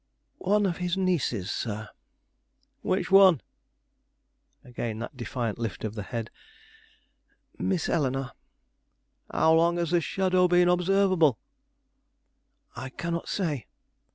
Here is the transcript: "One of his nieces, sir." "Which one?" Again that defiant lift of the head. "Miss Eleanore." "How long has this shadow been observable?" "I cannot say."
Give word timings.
"One 0.39 0.65
of 0.65 0.77
his 0.77 0.97
nieces, 0.97 1.51
sir." 1.51 1.87
"Which 2.81 3.11
one?" 3.11 3.39
Again 4.63 4.97
that 4.97 5.15
defiant 5.15 5.59
lift 5.59 5.83
of 5.83 5.93
the 5.93 6.01
head. 6.01 6.31
"Miss 7.59 7.87
Eleanore." 7.87 8.31
"How 9.29 9.53
long 9.53 9.77
has 9.77 9.91
this 9.91 10.03
shadow 10.03 10.47
been 10.47 10.69
observable?" 10.69 11.37
"I 12.75 12.89
cannot 12.89 13.29
say." 13.29 13.67